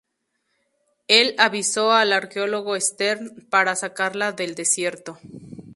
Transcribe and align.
Él 1.07 1.35
avisó 1.37 1.91
al 1.91 2.11
arqueólogo 2.11 2.75
Stern 2.79 3.47
para 3.51 3.75
sacarla 3.75 4.31
del 4.31 4.55
desierto. 4.55 5.19